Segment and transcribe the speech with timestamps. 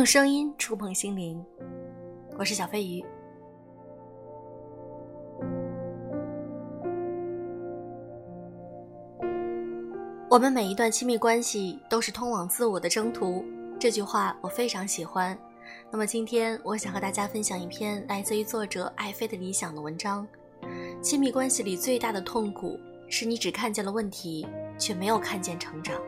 [0.00, 1.44] 用声音触碰心灵，
[2.38, 3.04] 我是小飞鱼。
[10.30, 13.44] 我们每一段亲密关系都是通往自我的征途，
[13.78, 15.38] 这句话我非常喜欢。
[15.90, 20.26] 那么今天我想和大家分享一篇来自于作者爱妃的理想的文章。
[21.02, 22.80] 亲密关系里最大的痛苦，
[23.10, 24.48] 是你只看见了问题，
[24.78, 26.00] 却没有看见成长。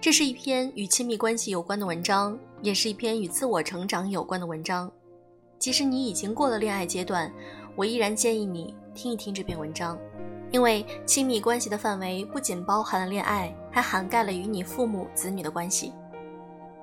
[0.00, 4.90] 这是一篇与亲密关系有关的文章，也是一篇与自我成长有关的文章。
[5.58, 7.30] 即使你已经过了恋爱阶段，
[7.76, 9.98] 我依然建议你听一听这篇文章，
[10.52, 15.92] 因为亲密关系的范围不仅包含了恋爱，还涵盖了与你父母子女的关系。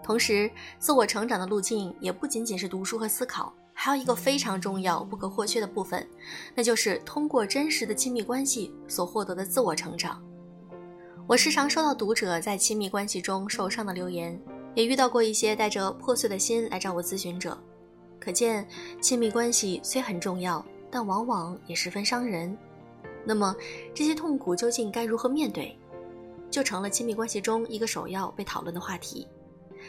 [0.04, 6.07] 同时，自我成长的路径也不仅仅是读书和思考，还有一个非常重要、不可或缺的部分，
[6.54, 10.21] 那就是通过真实的亲密关系所获得的自我成长。
[11.27, 14.39] 我时常收到读者在亲密关系中受伤的留言，
[14.73, 17.61] 也遇到过一些带着破碎的心来找我咨询者。
[18.17, 18.65] 可见，
[19.01, 22.57] 亲密关系虽很重要，但往往也十分伤人。
[23.25, 23.53] 那么，
[23.93, 25.77] 这些痛苦究竟该如何面对，
[26.49, 29.27] 就成了亲密关系中一个首要被讨论的话题。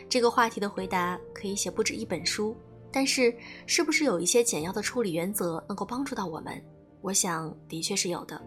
[0.08, 2.56] 这个话题的回答可以写不止一本书，
[2.90, 3.32] 但是，
[3.64, 6.60] 是不是有一些简要的处理原则能够帮助到我们？
[7.00, 8.42] 我想，的确是有的。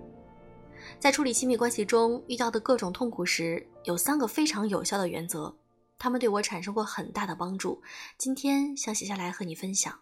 [1.00, 5.56] 在处理亲密关系中遇到的各种痛苦时，有三个非常有效的原则，
[5.98, 7.82] 他们对我产生过很大的帮助。
[8.18, 10.00] 今天想写下来和你分享。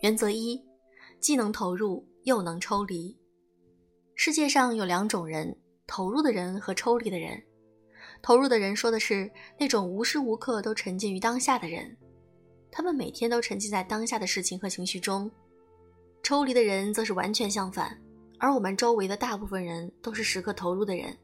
[0.00, 0.64] 原则一：
[1.18, 3.18] 既能投入又能抽离。
[4.14, 7.42] 世界上有两种人：投入的人和抽离的人。
[8.22, 11.96] 投入的人说的是那种无时无刻都沉浸于当下的人。
[12.70, 15.30] 他们每天都沉浸在当下的事情和情绪中，
[16.22, 18.00] 抽离的人则是完全相反。
[18.38, 21.16] 而我们周围的大部分人都是时刻投入的人，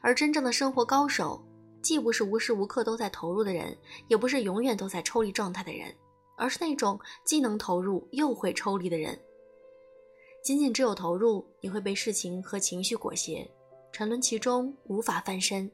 [0.00, 1.40] 而真正的生活高手，
[1.80, 3.76] 既不是无时无刻都在投入的人，
[4.08, 5.94] 也不是永远都在抽离状态的人，
[6.36, 9.16] 而是那种既能投入又会抽离的人。
[10.42, 13.48] 仅仅只有投入，你会被事情和情绪裹挟，
[13.92, 15.70] 沉沦其中，无法翻身；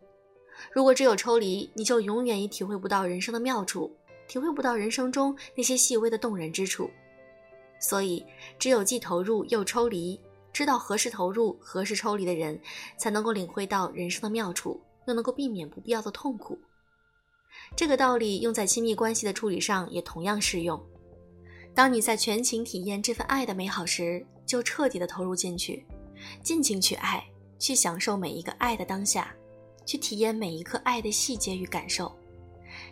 [0.71, 3.95] 如果只有抽离，你就永远也体会不到人生的妙处。
[4.33, 6.91] 体会不到人生中那些细微的动人之处，
[7.79, 8.25] 所以
[8.59, 10.19] 只有既投入又抽离，
[10.55, 12.59] 知道何时投入、何时抽离的人，
[12.97, 16.59] 才能够领会到人生的妙处，又能够避免不必要的痛苦。
[17.77, 20.83] 这个道理用在亲密关系的处理上也同样适用。
[21.75, 25.85] 当你在全情体验这份爱的美好时，就彻底的投入进去，
[26.43, 27.23] 尽情去爱，
[27.59, 29.31] 去享受每一个爱的当下，
[29.85, 32.11] 去体验每一刻爱的细节与感受。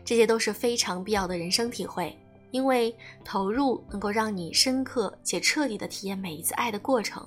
[0.04, 2.16] 这些都是非常必要的人生体会，
[2.50, 2.94] 因为
[3.24, 7.26] 投入能够让你深刻且彻底的体验每一次爱的过程。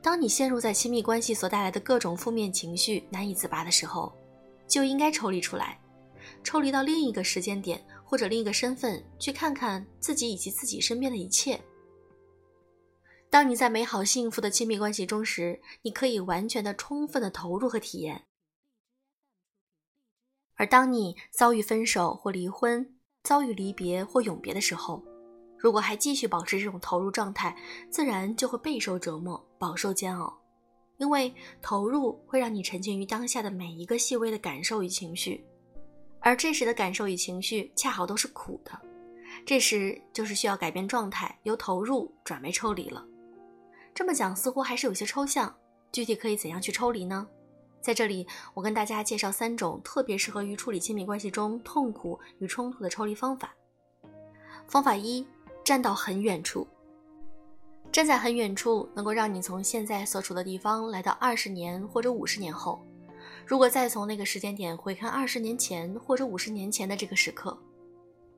[0.00, 4.12] 当你陷入在亲密关系所带来的各种负面情绪难以自拔的时候，
[4.68, 5.78] 就应该抽离出来，
[6.42, 11.58] 抽离到另一个时间点或者另一个身份，去看看自己以及自己身边的一切。
[13.30, 18.22] 当你在美好幸福的亲密关系中时，你可以完全的、充分的投入和体验。
[20.56, 22.88] 而当你遭遇分手或离婚，
[23.22, 25.02] 遭遇离别或永别的时候，
[25.58, 27.56] 如果还继续保持这种投入状态，
[27.90, 30.38] 自然就会备受折磨，饱受煎熬。
[30.98, 35.44] 因为投入会让你沉浸于当下的每一个细微的感受与情绪，
[36.20, 38.80] 而这时的感受与情绪恰好都是苦的。
[39.44, 43.04] 这时就是需要改变状态，由投入转为抽离了。
[43.92, 45.52] 这么讲似乎还是有些抽象，
[45.90, 47.26] 具体可以怎样去抽离呢？
[47.84, 53.54] 在这里，我跟大家介绍三种特别适合于处理亲密关系中痛苦与冲突的抽离方法。
[54.66, 55.26] 方法一：
[55.62, 56.66] 站到很远处。
[57.92, 62.82] 站在很远处，能够让你从现在所处的地方来到二十年或者五十年后。
[63.44, 67.54] 如果再从那个时间点回看二十年前或者五十年前的这个时刻，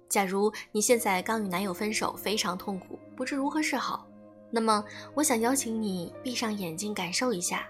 [0.09, 4.09] 假如你现在刚与男友分手，非常痛苦，不知如何是好，
[4.50, 4.85] 那么
[5.15, 7.65] 我想邀请你闭上眼睛，感受一下。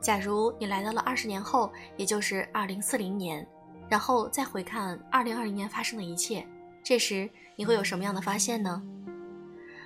[0.00, 3.46] 假如你来到了二十年后，也就是二零四零年，
[3.88, 6.46] 然后再回看二零二零年发生的一切，
[6.82, 8.82] 这时你会有什么样的发现呢？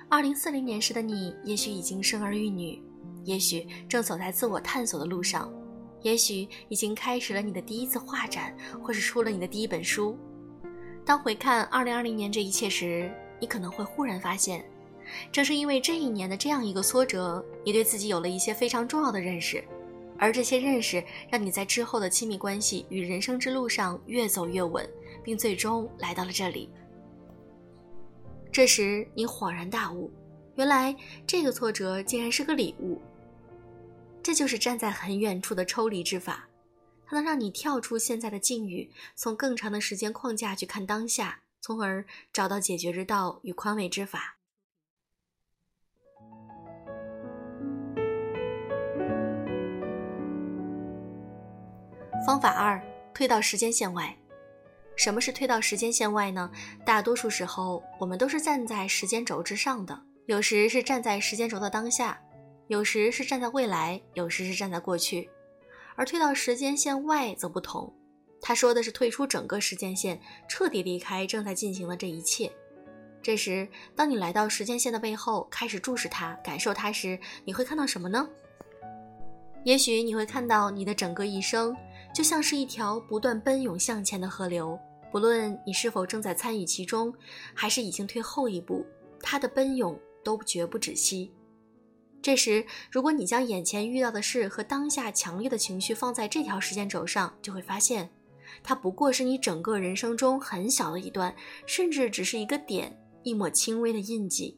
[0.07, 2.81] 二零四零年时的你，也许已经生儿育女，
[3.25, 5.51] 也许正走在自我探索的路上，
[6.01, 10.17] 也许已经开始了你的第一次画展，或是出了你的第一本书。
[11.03, 14.63] 当回看二零二零年这一切时，你可能会忽然发现，
[15.29, 19.61] 正是因为这一年的这样一个挫折，你对自己有了一些非常重要的认识。
[20.17, 24.89] 而这些认识，让你在之后的亲密关系与人生之路上越走越稳，
[25.23, 26.69] 并最终来到了这里。
[28.51, 30.09] 这时你恍然大悟，
[30.55, 30.95] 原来
[31.27, 33.01] 这个挫折竟然是个礼物。
[34.23, 36.47] 这就是站在很远处的抽离之法，
[37.05, 44.37] 它能让你跳出现在的境遇，从更长的时间框架去看当下，从而找到解决之道与宽慰之法。
[52.25, 52.81] 方法二：
[53.13, 54.11] 推到时间线外。
[54.95, 56.49] 什么是推到时间线外呢？
[56.83, 62.19] 大多数时候，我们都是站在时间轴之上的，有时是站在时间轴的当下。
[62.67, 65.29] 有时是站在未来，有时是站在过去，
[65.95, 67.93] 而退到时间线外则不同。
[68.41, 70.19] 他说的是退出整个时间线，
[70.49, 72.51] 彻底离开正在进行的这一切。
[73.21, 78.27] 这时，当你来到时间线的背后，开始注视它、感受它时，你会看到什么呢？
[79.63, 81.75] 也许你会看到你的整个一生，
[82.15, 84.79] 就像是一条不断奔涌向前的河流，
[85.11, 87.13] 不论你是否正在参与其中，
[87.53, 88.85] 还是已经退后一步，
[89.19, 91.33] 它的奔涌都绝不止息。
[92.21, 98.09] 这时，如果你将眼前遇到的事和当下强烈的情绪放在这条时间轴上，就会发现，
[98.63, 101.35] 它不过是你整个人生中很小的一段，
[101.65, 104.57] 甚至只是一个点，一抹轻微的印记。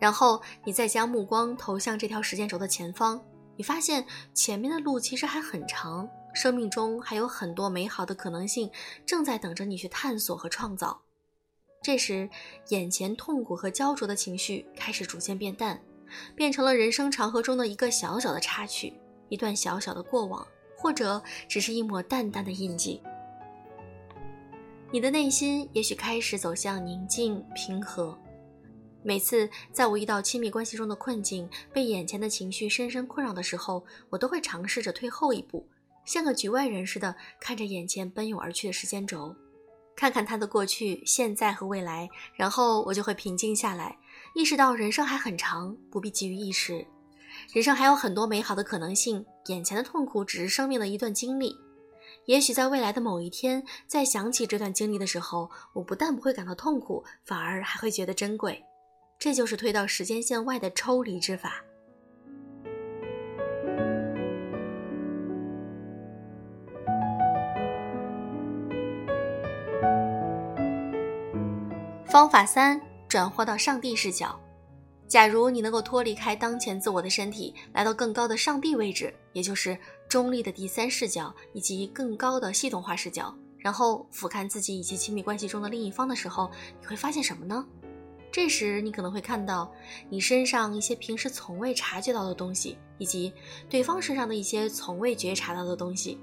[0.00, 3.22] 然后，你再将目光投向这条时间轴的前方，
[3.56, 8.70] 你发现前面的路其实还很长，生命中还有很多美好的可能性
[9.06, 11.00] 正在等着你去探索和创造。
[11.82, 12.28] 这时，
[12.68, 15.80] 眼前痛苦和焦灼的情绪开始逐渐变淡，
[16.34, 18.92] 变成了人生长河中的一个小小的插曲，
[19.28, 20.46] 一段小小的过往，
[20.76, 23.02] 或者只是一抹淡淡的印记。
[24.90, 28.18] 你的内心也许开始走向宁静平和。
[29.06, 35.68] 每次在我遇到亲密关系中的困境，被眼前的情绪深深困扰的时候，我都会尝试着退后一步，
[36.06, 39.36] 像个局外人似的看着眼前奔涌而去的时间轴。
[39.94, 43.98] 看看他的过去、现在和未来，然后我就会平静下来，
[44.34, 46.86] 意识到人生还很长，不必急于一时。
[47.52, 51.54] 人生还有很多美好的可能性，眼前的痛苦只是生命的一段经历。
[52.24, 58.64] 也许在未来的某一天，在想起这段经历的时候，我不但不会感到痛苦，反而还会觉得珍贵。
[59.18, 61.64] 这就是推到时间线外的抽离之法。
[72.04, 74.38] 方法三：转化到上帝视角。
[75.08, 79.76] 假如你能够脱离开当前自我的身体，来到更高的上帝位置，也就是
[80.08, 86.50] 中立的第三视角以及更高的系统化视角，然后俯瞰自己以及亲密关系中的另一方的时候，
[86.80, 87.66] 你会发现什么呢？
[88.34, 89.72] 这时你可能会看到
[90.08, 93.32] 你身上一些平时从未察觉到的东西，以及
[93.70, 96.18] 对方身上的一些从未觉察到的东西。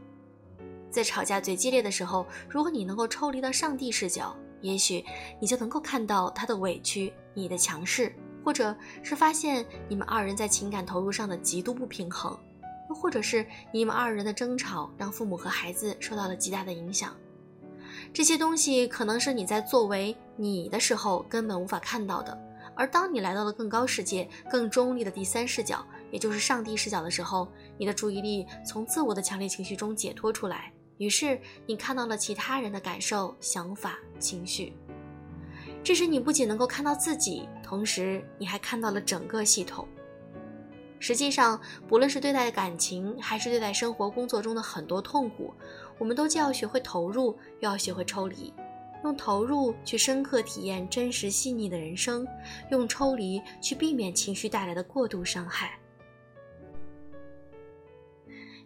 [0.89, 5.05] 在吵架最激烈的时候，如果你能够抽离到上帝视角，也许
[5.39, 8.13] 你就能够看到他的委屈，你的强势，
[8.43, 12.37] 或者是发现你们二人在情感投入上的极度不平衡，
[12.89, 17.15] 又或者是你们二人的争吵让父母和孩子受到了极大的影响。
[18.13, 22.37] 这些东西可能是你在作为你的时候根本无法看到的，
[22.75, 30.71] 而当你来到了更高世界、更中立的第三视角，也就是上帝视角的时候，你的注意力从自我的强烈情绪中解脱出来。
[30.97, 34.73] 于是你看到了其他人的感受、想法、情绪。
[35.83, 39.87] 这时你不仅能够看到自己，同时你还看到了整个系统。
[41.01, 45.53] 实际上，不论是对待感情，还是对待生活、工作中的很多痛苦，
[45.97, 48.53] 我们都既要学会投入，又要学会抽离。
[49.03, 52.25] 用投入去深刻体验真实细腻的人生，
[52.69, 55.77] 用抽离去避免情绪带来的过度伤害。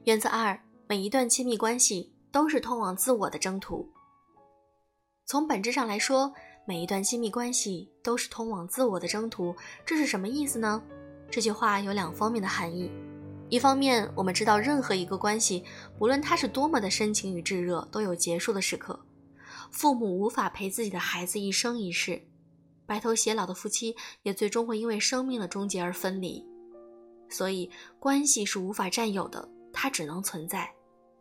[0.04, 2.12] 原则二：每一段亲密关系。
[2.36, 3.90] 都是通往自我的征途。
[5.26, 6.34] 从本质上来说，
[6.66, 9.56] 每一段亲密关系都是通往自我的征途。
[9.86, 10.84] 这是什么意思呢？
[11.36, 12.90] 这句话有两方面的含义。
[13.50, 15.66] 一方面，我们知道任何一个关系，
[16.00, 18.98] 不论它是多么的深情与炙热，都有结束的时刻。
[19.70, 22.22] 父母无法陪自己的孩子一生一世，
[22.86, 26.42] 白头偕老的夫妻也最终会因为生命的终结而分离。
[27.30, 30.72] 所以，关系是无法占有的，它只能存在。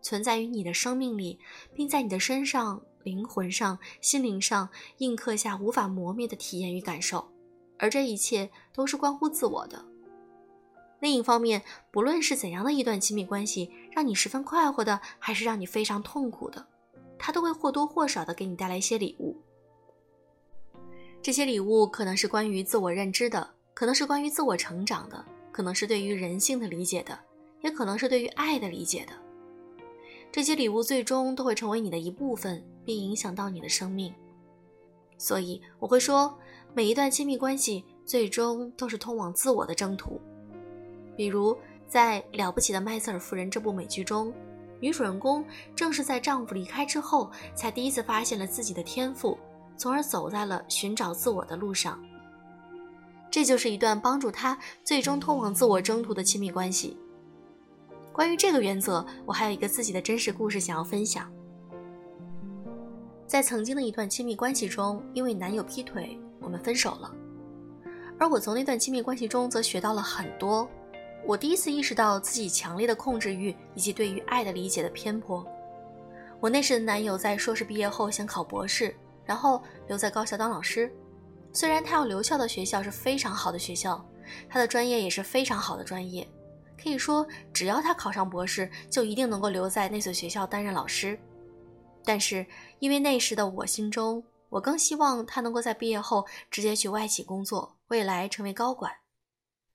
[0.00, 1.40] 存在于你的生命里，
[1.75, 4.68] 并在你的身上、灵魂上、心灵上
[4.99, 7.28] 印刻下无法磨灭的体验与感受，
[7.80, 9.85] 而这一切都是关乎自我的。
[11.04, 16.66] 另一方面，不论是怎样的一段亲密关系，让你十分快活的，还是让你非常痛苦的，
[17.18, 19.37] 它都会或多或少的给你带来一些礼物。
[21.20, 27.20] 这些礼物可能是关于自我认知的，可能是关于自我成长的，可能是对于人性的理解的，
[27.61, 29.12] 也可能是对于爱的理解的。
[30.32, 34.11] 这些礼物最终都会成为你的一部分，并影响到你的生命。
[35.18, 36.34] 所以我会说，
[36.73, 40.18] 每一段亲密关系最终都是通往自我的征途。
[41.16, 41.56] 比如
[41.87, 44.33] 在《了不起的麦瑟尔夫人》这部美剧中，
[44.80, 45.44] 女主人公
[45.75, 49.38] 正是在丈夫离开之后，才第一次发现了自己的天赋，
[49.76, 51.99] 从而走在了寻找自我的路上。
[53.30, 56.97] 这就是一段帮助她最终通往自我征途的亲密关系。
[58.12, 61.28] 关于这个原则，我还有一个自己的真实故事想要分享。
[63.26, 67.12] 在曾经的一段亲密关系中，因为男友劈腿，我们分手了。
[68.18, 70.68] 而我从那段亲密关系中则学到了很多。
[71.26, 75.47] 我第一次意识到自己强烈的控制欲以及对于爱的理解的偏颇。
[76.38, 80.93] 我那时的男友在硕士毕业后想考博士，然后留在高校当老师。
[81.52, 84.04] 虽然他要留校的学校是非常好的学校，
[84.50, 86.28] 他的专业也是非常好的专业。
[86.76, 91.19] 可以说，只要他考上博士，就一定能够留在那所学校担任老师。
[92.04, 92.45] 但是，
[92.81, 98.93] 因为那时的我心中，我更希望他能够在毕业后直接去外企工作，未来成为高管。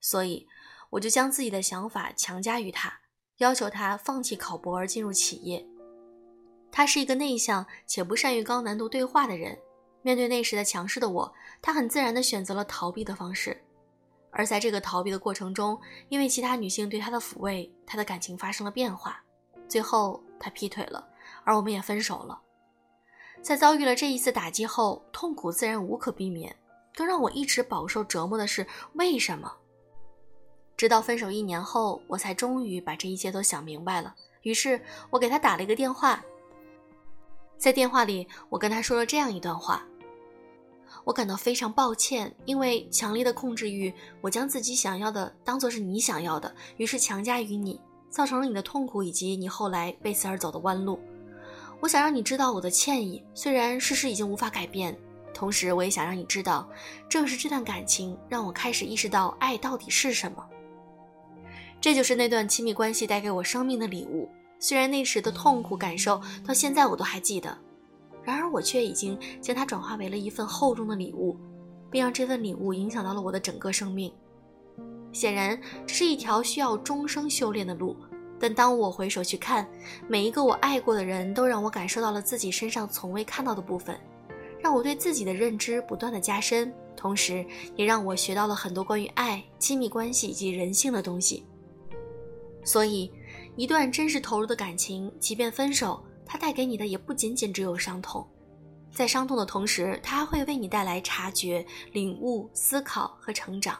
[0.00, 0.46] 所以，
[0.90, 2.92] 我就将自己的想法强加于他，
[3.38, 5.66] 要求他放弃考博而进入企业。
[6.70, 9.58] 他是一个内向且不善于高难度对话的人，
[10.02, 11.32] 面对那时的强势的我，
[11.62, 13.60] 他很自然地选择了逃避的方式。
[14.30, 19.20] 而在这个逃避的过程中，因为其他女性对他的抚慰，他的感情发生了变化。
[19.68, 21.04] 最后，他劈腿了，
[21.42, 22.40] 而我们也分手了。
[23.42, 26.54] 在遭遇了这一次打击后，痛苦自然无可避免。
[26.94, 29.52] 更让我一直饱受折磨的是，为什么？
[30.80, 34.14] 直到分手一年后，我才终于把这一切都想明白了。
[34.44, 36.24] 于是，我给他打了一个电话。
[37.58, 39.84] 在电话里，我跟他说了这样一段话。
[41.04, 50.98] 我感到非常抱歉，因为强烈的控制欲，我将自己想要的当做是你想要的，于是强加于你，造成了你的痛苦以及你后来为此而走的弯路。
[51.78, 54.98] 我想让你知道我的歉意，虽然事实已经无法改变，
[55.34, 56.66] 同时我也想让你知道，
[57.06, 60.42] 正是这段感情让我开始意识到爱到底是什么。
[61.80, 67.56] 这就是那段亲密关系带给我生命的礼物，虽然那时的痛苦感受到现在我都还记得。
[68.22, 71.36] 然而，我却已经将它转化为了一份厚重的礼物，
[71.90, 74.12] 并让这份礼物影响到了我的整个生命。
[75.10, 77.96] 显然，这是一条需要终生修炼的路。
[78.38, 79.66] 但当我回首去看，
[80.06, 83.98] 每一个我爱过的人都让我感受到了自己身上从未看到的部分，
[84.60, 87.44] 让我对自己的认知不断的加深，同时
[87.74, 91.44] 也让我学到了很多关于爱、亲密关系以及人性的东西。
[92.64, 93.10] 所以，
[93.56, 96.04] 一段真实投入的感情，即便分手。
[96.32, 98.24] 它带给你的也不仅仅只有伤痛，
[98.92, 103.76] 在伤痛的同时，它还会为你带来察觉、领悟、思考和成长。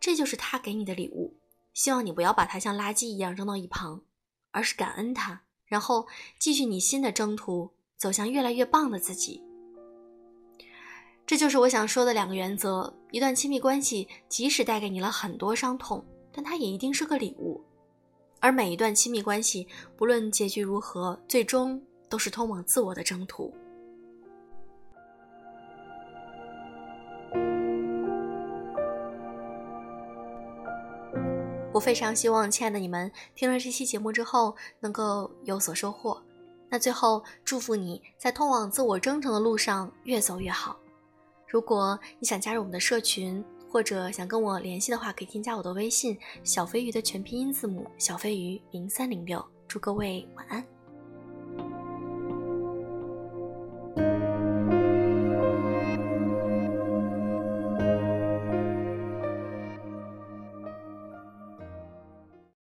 [0.00, 1.32] 这就是他给你的礼物。
[1.74, 4.02] 希望你不要把它像垃圾一样扔到一旁，
[4.50, 6.08] 而是感恩它，然后
[6.40, 9.40] 继续你新的征途，走向越来越棒的自己。
[11.24, 17.60] 这就是我想说的两个原则：一段亲密关系，即使带给你了很多伤痛，但它也一定是个礼物。
[18.40, 19.66] 而每一段亲密关系，
[19.96, 23.52] 不论结局如何，最终都是通往自我的征途。
[31.72, 36.20] 我非常希望，亲爱的你们听了这期节目之后，能够有所收获。
[36.68, 40.76] 那最后，祝福你在通往自我征程的路上越走越好。
[41.46, 49.44] 如果你想加入我们的社群，或者想跟我联系的话，可以添加我的微信“小飞鱼”的全拼音字母“小飞鱼零三零六”。
[49.68, 50.77] 祝各位晚安。